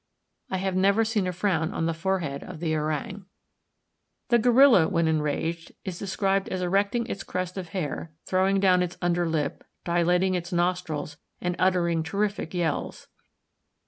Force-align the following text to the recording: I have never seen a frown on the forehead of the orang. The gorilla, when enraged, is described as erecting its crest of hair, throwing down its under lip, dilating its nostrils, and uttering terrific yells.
I 0.49 0.57
have 0.57 0.75
never 0.75 1.05
seen 1.05 1.27
a 1.27 1.31
frown 1.31 1.71
on 1.75 1.85
the 1.85 1.93
forehead 1.93 2.41
of 2.43 2.59
the 2.59 2.75
orang. 2.75 3.25
The 4.29 4.39
gorilla, 4.39 4.87
when 4.87 5.07
enraged, 5.07 5.73
is 5.85 5.99
described 5.99 6.49
as 6.49 6.59
erecting 6.63 7.05
its 7.05 7.21
crest 7.21 7.55
of 7.55 7.67
hair, 7.69 8.11
throwing 8.25 8.59
down 8.59 8.81
its 8.81 8.97
under 8.99 9.29
lip, 9.29 9.63
dilating 9.85 10.33
its 10.33 10.51
nostrils, 10.51 11.17
and 11.39 11.55
uttering 11.59 12.01
terrific 12.01 12.55
yells. 12.55 13.09